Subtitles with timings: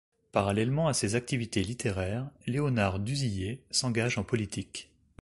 [0.31, 4.89] Parallèlement à ses activités littéraires, Léonard Dusillet s'engage en politique.